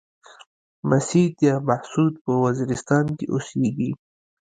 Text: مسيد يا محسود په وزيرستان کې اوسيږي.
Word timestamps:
مسيد 0.89 1.33
يا 1.47 1.55
محسود 1.69 2.13
په 2.23 2.31
وزيرستان 2.43 3.05
کې 3.17 3.25
اوسيږي. 3.33 3.91